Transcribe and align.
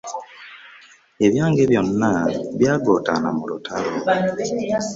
Ebyange 1.25 1.63
byonna 1.69 2.11
byagootaana 2.59 3.29
mu 3.37 3.43
lutalo. 3.49 3.91